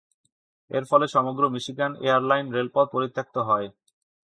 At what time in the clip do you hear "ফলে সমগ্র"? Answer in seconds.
0.89-1.43